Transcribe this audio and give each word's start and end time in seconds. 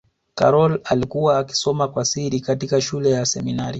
karol 0.35 0.79
alikuwa 0.83 1.39
akisoma 1.39 1.87
kwa 1.87 2.05
siri 2.05 2.39
katika 2.41 2.81
shule 2.81 3.09
ya 3.09 3.25
seminari 3.25 3.69